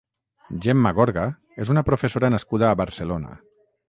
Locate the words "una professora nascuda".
1.73-2.67